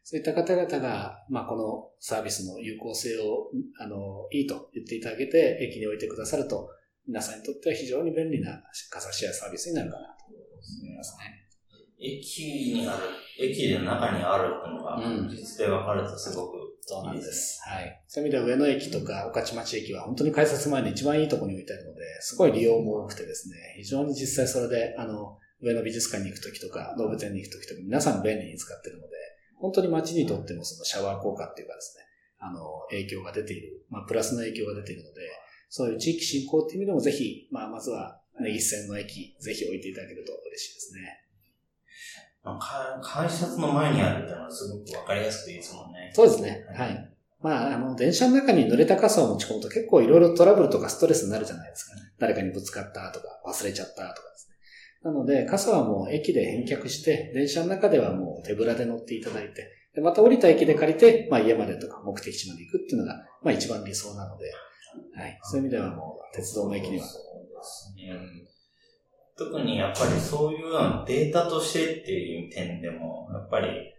[0.04, 6.70] そういった方々が、まあ、このサービスの有効性を、あの、いいと言っていただけて、駅に置いてくださると、
[7.06, 11.47] 皆さんにとっては非常に便利な傘シェアサービスになるかなと思いますね。
[12.00, 13.02] 駅にある、
[13.38, 17.60] 駅の中にあるっていうのが、実で分かるとすごく、そうなんです。
[17.68, 18.02] はい。
[18.06, 29.08] そういう意味では上野駅とか御徒町駅は本当に改札前に一番いいところに置いてあるので、すごい利用も多くてですね、非常に実際それで、あの、上野美術館に行くときとか、動物園に行くときとか、皆さん便利に使ってるので、
[29.56, 32.04] 本当に街にとってもそのシャワー効果っていうかですね、
[32.38, 35.20] あの、影響が出ている、まあ、プラスの影響が出ているので、
[35.68, 41.27] そういう地域振興っていう意味でもぜひ、まあ、まずは、ね、一線の駅、ぜひ置いていただけると嬉しいですね。
[43.02, 46.10] 改札の前にあるっていうのはすごくわかりやすくていいですもんね。
[46.14, 46.64] そうですね。
[46.74, 47.14] はい。
[47.40, 52.02] まあ、あの、電車の中に濡れた傘を持ち込むと結構いろいろトラブルとかストレスになるじゃないですか、ね。
[52.18, 54.56] 誰かにぶつかったとか、忘れちゃったとかですね。
[55.04, 64.46] なので、傘はもう駅で返却して、電車の中ではもう手ぶらで乗っていただいて、でまた降りた駅で借りて、まあ家までとか目的地まで行くっていうのが、まあ一番理想なので、
[65.14, 65.38] はい。
[65.42, 67.04] そういう意味ではもう、鉄道の駅には。
[67.04, 67.22] そう
[67.54, 68.47] ですね。
[69.38, 70.72] うん特にやっぱりそういう
[71.06, 73.94] データとしてっていう点でも、やっぱり、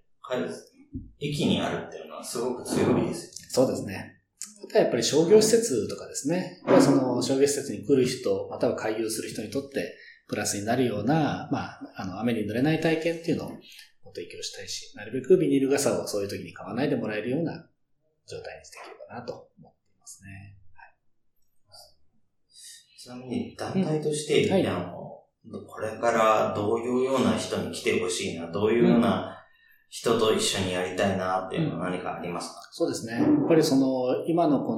[1.19, 3.47] 駅にあるっていうのはすごく強いですね。
[3.49, 4.21] そうですね。
[4.63, 6.62] あとはやっぱり商業施設とかですね。
[6.82, 9.95] その商業施設に来る人、または回遊する人にとって、
[10.28, 13.49] プラスになるような、まあ、あの、雨に濡れない体験っていうのを
[14.04, 17.67] ご提供したいし、なるべくビニール傘をそういう時に買わないでもらえるような
[18.28, 20.60] 状態にしていければなと思っていますね。
[22.99, 24.98] ちなみに団体として、うんはい、あの、
[25.67, 29.45] これからどういうような人に来てほしいな、どういうような
[29.89, 33.13] 人と一緒にやりたいなっていうのは何かありますか、うん、そうですね。
[33.13, 34.75] やっぱりその、今のこ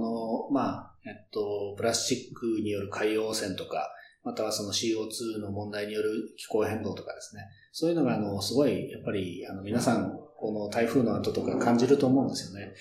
[0.49, 3.91] の、まあ、えっと、プラスチックによる海洋汚染とか、
[4.23, 7.43] またはその CO2 の問題による気候変動とかですね。
[7.71, 12.73] そういうのが、あの、すごい、やっぱり、あの、皆さん、この台風の後とか感じると思うんですよね。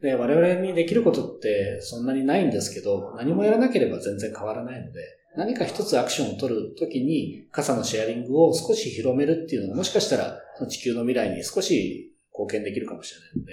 [0.00, 5.00] で、我々にできることってそんなにないんですけど、何もやらなければ全然変わらないので、
[5.38, 10.36] 何か一つアクションを取るときに、傘のシェアリングを少し広めるっていうのが、もしかしたら、
[10.68, 13.52] 地球の未来に少し貢献できるかもしれないので、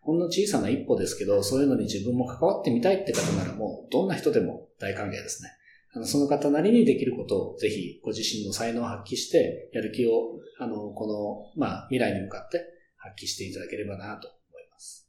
[0.00, 5.48] ほんの小さな一歩ですけど、そういうのに自分も関わってみたいって方ならもう、どんな人でも大歓迎ですね。
[5.96, 12.64] あのその方なりにできることをぜひご自身の才能を発揮して、やる気を、あの、この、まあ、未来に向かって
[12.96, 15.08] 発揮していただければなと思います。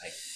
[0.00, 0.35] はい。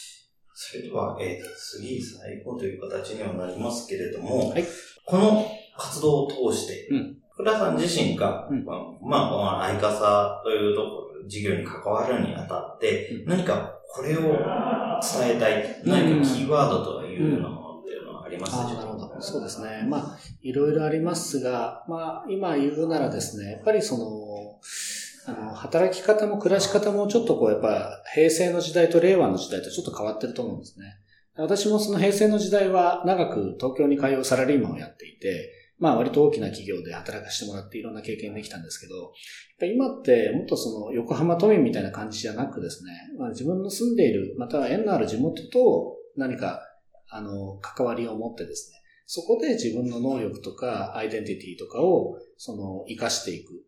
[0.72, 4.64] では、えー、次、最後という形にはなりますけれども、はい、
[5.04, 10.86] この活動を通して、うん、倉さん自身が、うん、まあ、まあ、相傘というとこ
[11.22, 17.60] ろ、事業に関わるにあたって、うん、何かこれを伝えたい、何かキーワードというの
[18.30, 18.76] りますでしょうか？
[18.76, 19.20] なるほど。
[19.20, 19.84] そうですね。
[19.88, 24.60] まあ、いろいろありますが、まあ、今言うならですね、やっぱりその、
[25.26, 30.86] あの、働き方も暮らし方もちょっとこう、やっぱ、平成の時代と令和の時代とちょっと変わってると思うんですね。
[31.36, 39.12] 私もその平成の時代は長く東京に通うサラリーマンをやっていて、まあ割と大きな企業で働かせてもらっていろんな経験できたんですけど、
[39.66, 46.60] 今ってもっとその横浜都民みたいな感じじゃなくですね、まあ、自分の住んでいる、または縁のある地元と何か
[47.10, 53.64] あの、関わりを持ってですね、そこで自分の能力とかアイデンティティとかを、その、活かしていく。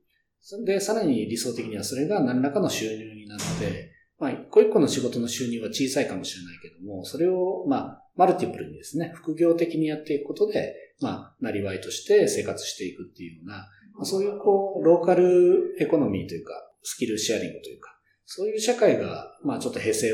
[0.64, 16.52] で、さらに理想的にはそれが何らかの収入になって、まあ、一個一個の仕事の収入は小さいかもしれないけども、それを、まあ、マルティプルにですね、副業的にやっていくことで、まあ、なりわいとして生活していくっていうような、まあ、そういうこう、ローカルエコノミーというか、
[16.82, 17.90] スキルシェアリングというか、
[18.24, 20.08] そういう社会が、まあちょっと平成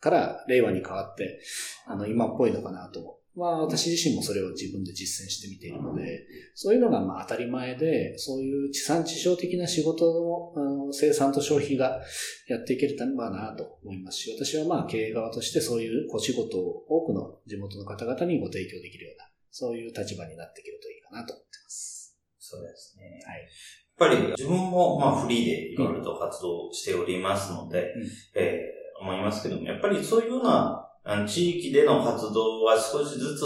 [0.00, 1.40] から令和に変わって、
[1.86, 3.21] あの、今っぽいのかなと。
[3.34, 12.02] まあ、私自身もそれを自分で実践してみているので、そういうのがまあ当たり前で、そういう地産地消的な仕事の生産と消費が
[12.48, 22.18] やっていければなと思いますし、私はまあ経営側としてそういうお仕事を多くの地元の方々にご提供できるような、そういう立場になっていけるといいかなと思ってます。
[22.38, 23.22] そうですね。
[23.24, 23.40] はい。
[23.40, 28.02] やっぱり自分もまあフリーでいろいろと活動しておりますので、うん、
[28.34, 30.88] えー思いますけども、やっぱりそういうような、
[31.26, 33.42] 地域での活動は少しずつ、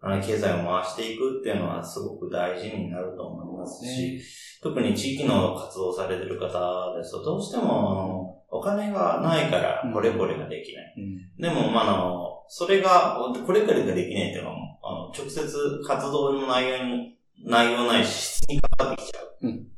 [0.00, 4.20] あの、経済を回していくっていうのはすごく大事になると思いますし、ね、
[4.62, 10.94] 特に地域の活動をされてる方ですと、どうしても、あの、お金がないからこれこれができない。
[10.96, 19.36] うん、でも、まあ、あの、それが、これこれができないっていうのは、あの、直接活動の内容に、内容ないし、質にかかってきちゃう。
[19.42, 19.73] うん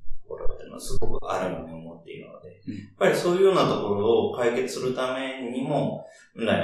[0.77, 6.07] はすごくあるように思っているので、うん、やっぱりそういうようなところを解決するためにも、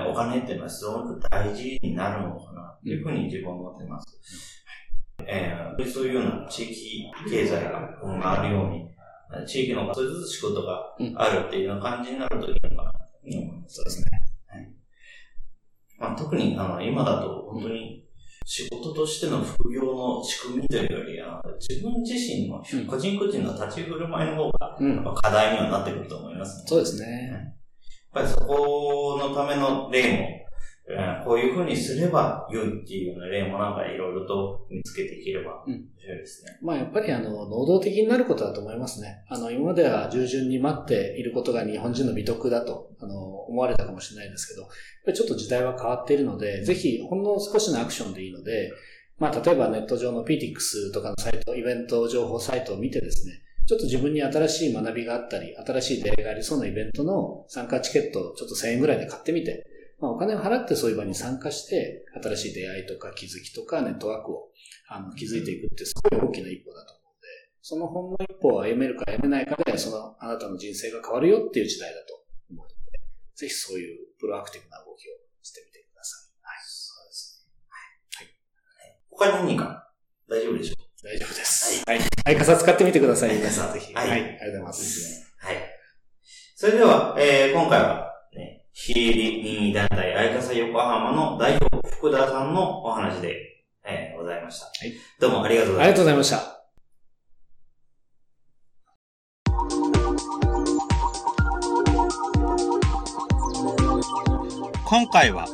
[0.08, 4.64] お金っていうのはすごく大事になるのかな、というふうに自分は思っています。
[5.20, 8.92] うん、えー、そういうような地域経済が回るように、
[9.46, 13.76] 地域の少しずつ仕事があるっていうような感じになるといいのかなと思います。
[13.76, 14.06] そうですね。
[14.46, 14.68] はい
[15.98, 18.04] まあ、特にあの今だと本当に
[18.44, 27.54] 仕事としての副業の仕組みというよりは、自分自身の個人個人の立ち振る舞いの方が、課題にはなってくると思います、ね、そうですね。
[28.14, 30.41] やっぱりそこのための例も
[31.24, 36.58] こういうふうにすれば良いっていうような例もなんかいろいろと見つけていければ面白いですね。
[36.60, 39.24] うん、まあやっぱりあの、能動的になることだと思いますね。
[39.28, 44.70] あの、今までは従順に待っていることが日本人の美徳だと、あの、思われたかもしれないですけど、やっ
[45.06, 48.72] ぱりちょっと時代は変わっているので、ぜひほんの少しのアクションでいいので、
[49.18, 59.64] まあ例えばネット上の PTX とかのサイト、イベント情報サイトを見てですね、ちょっと自分に新しい学びがあったり、新しい出会いがありそうなイベントの参加チケットをちょっと1000円ぐらいで買ってみて、
[60.02, 64.50] まあ、お金を払ってそういう場に参加して、新しい出会いとか気づきとかネットワークを
[64.88, 67.28] あの築いていくってすごい大きな一歩だと思うので、
[67.62, 72.18] そのほんの一歩を歩めるか歩めないかで、そのあなたの人生が変わるよっていう時代だと
[72.50, 72.74] 思うので、
[73.36, 76.34] ぜひそういうプロアクティブな動きをしてみてください。
[76.42, 76.58] はい。
[76.66, 77.62] そうですね。
[77.70, 78.26] はい。
[79.22, 79.92] はい、他に何か
[80.28, 81.84] 大丈夫でしょう大丈夫です。
[81.86, 82.00] はい。
[82.26, 82.36] はい。
[82.36, 83.36] 傘使ってみてください。
[83.36, 83.94] 皆さんぜひ。
[83.94, 84.10] はい。
[84.10, 84.20] はい。
[84.20, 85.32] ありがとうございます。
[85.38, 85.56] はい。
[86.56, 88.11] それでは、えー、今回は、
[88.72, 94.66] 非営利任意団体愛笠横浜の代表福田さんのお話で、えー、ございいました。
[94.66, 94.92] はい。
[95.20, 95.92] どうもありがとうございました。
[95.92, 96.58] ありがとうございました。
[104.84, 105.46] 今回は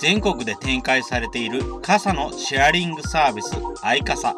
[0.00, 3.52] 全国で展開されている傘のシェアリングサービス
[3.82, 4.34] アイカサ。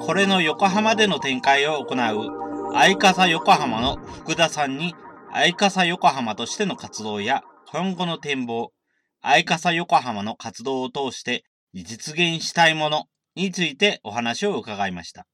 [0.00, 4.94] これの横浜での展開を行うアイカサ横浜の福田さんに
[5.38, 8.72] アイカサ横浜としての活動や今後の展望、
[9.20, 13.04] アイカサ横浜の活動を通して実現したいもの
[13.36, 15.28] についてお話を伺いました。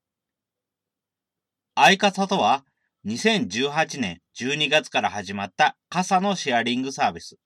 [1.75, 2.67] アイカサとは
[3.07, 7.37] 2018年12月から始まった傘のシェアリングサービス。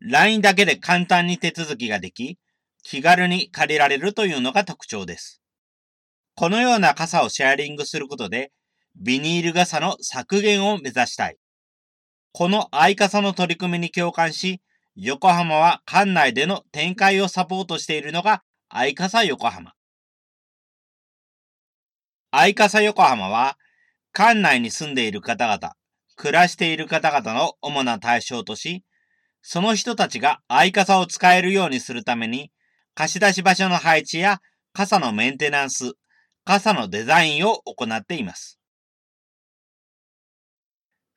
[0.00, 2.36] LINE だけで簡単に手続きができ、
[2.82, 5.40] 気軽に借りられるというのが特徴です。
[6.34, 8.50] このような傘をシェアリングすることで、
[8.96, 11.36] ビニール傘の削減を目指したい。
[12.36, 14.60] この愛傘の取り組みに共感し、
[14.96, 19.74] 横浜は館内での展開をサポートしているのが愛傘横浜。
[22.32, 23.56] 愛傘横浜は、
[24.12, 25.74] 館内に住んでいる方々、
[26.16, 28.82] 暮らしている方々の主な対象とし、
[29.40, 32.50] その人たちが相傘を使えるようにするために、
[32.96, 34.40] 貸し出し場所の配置や
[34.72, 35.92] 傘のメンテナンス、
[36.44, 38.58] 傘のデザインを行っています。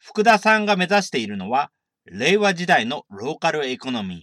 [0.09, 1.69] 福田さんが目指しているのは、
[2.05, 4.19] 令和時代のローカルエコノミー。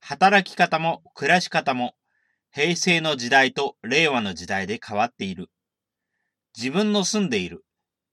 [0.00, 1.92] 働き方も暮らし方も、
[2.50, 5.50] 平成の時代と令和の時代で変わっている。
[6.56, 7.62] 自分の住んでいる、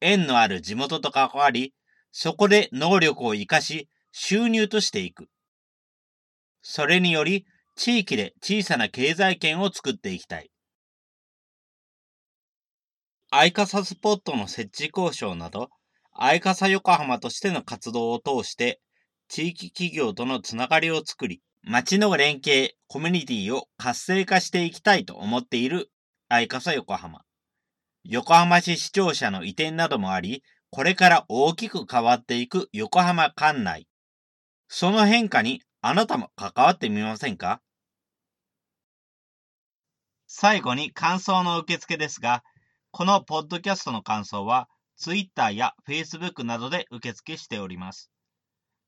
[0.01, 1.73] 縁のある地元と関わり、
[2.11, 5.29] そこで能力を活かし、収入としていく。
[6.61, 7.45] それにより、
[7.77, 10.51] 地域で小さな経済圏を作っていきたい。
[13.29, 15.69] アイカサスポットの設置交渉など、
[16.13, 18.79] アイカサ横浜としての活動を通して、
[19.27, 25.89] 地域企業とのつながりを作り、街の連携、コミュニティを活性化していきたいと思っている
[26.27, 27.21] アイカサ横浜。
[28.03, 33.87] 横浜市市庁舎の移転などもあり、これから大きく変わっていく横浜管内。
[34.67, 37.61] その変化にあなたも関わってみませんか？
[40.27, 42.43] 最後に感想の受付ですが、
[42.91, 44.67] このポッドキャストの感想は、
[45.01, 48.11] Twitter や Facebook などで受付しております。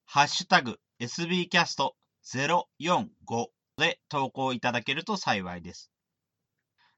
[0.06, 3.48] ハッシュタグ sbcast045
[3.78, 5.90] で投稿いただけると幸いです。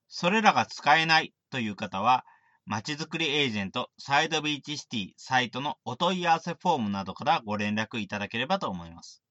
[0.10, 2.26] それらが使えないという方は、
[2.66, 9.24] まちづくりエージェントサイドビーチシティサイトのお問い合わせフォームなどからご連絡いただければと思います。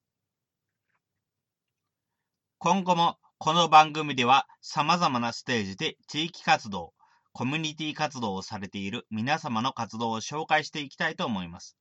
[2.57, 6.95] 今後もこの番組では様々なステージで地域活動、
[7.35, 11.77] コミュニティ活動をされている皆様の活動を紹介していきたいと思います。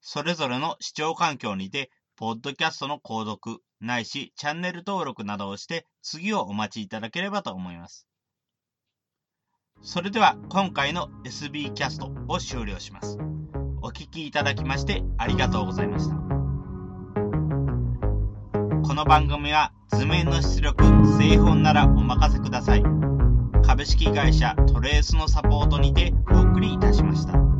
[0.00, 8.06] それぞれの視聴環境にて、ポッドキャストの購読、ないしチャンネル登録などをして次をお待ちいただければと思います。
[9.82, 13.18] それでは今回の SB キャストを終了します。
[13.82, 16.14] お聴きいただきましてありがとうございました。
[18.86, 20.84] この番組は図面の出力、
[21.18, 23.15] 製本ならお任せください。
[23.64, 27.55] 株式会社トレースのサポートにてお送りいたしました。